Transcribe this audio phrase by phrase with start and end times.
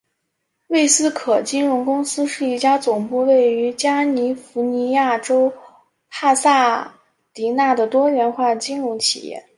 [0.69, 5.53] 魏斯可金融公司是一家总部位于加尼福尼亚州
[6.09, 6.91] 帕萨
[7.35, 9.45] 迪纳的多元化金融企业。